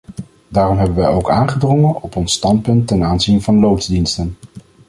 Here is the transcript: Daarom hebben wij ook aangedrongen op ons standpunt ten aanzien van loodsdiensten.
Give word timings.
Daarom 0.47 0.77
hebben 0.77 0.95
wij 0.95 1.07
ook 1.07 1.29
aangedrongen 1.29 2.01
op 2.01 2.15
ons 2.15 2.33
standpunt 2.33 2.87
ten 2.87 3.03
aanzien 3.03 3.41
van 3.41 3.59
loodsdiensten. 3.59 4.35